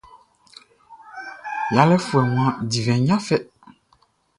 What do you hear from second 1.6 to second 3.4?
Yalé foué wan divin ya fê.